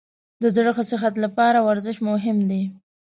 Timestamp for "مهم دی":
2.09-2.61